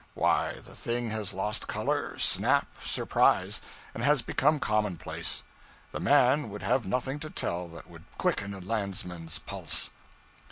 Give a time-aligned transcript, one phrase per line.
[0.15, 3.61] Why, the thing has lost color, snap, surprise;
[3.93, 5.43] and has become commonplace.
[5.91, 9.91] The man would have nothing to tell that would quicken a landsman's pulse.